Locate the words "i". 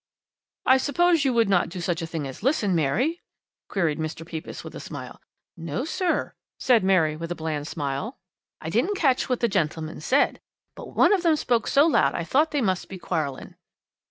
0.65-0.77, 8.61-8.69, 12.15-12.23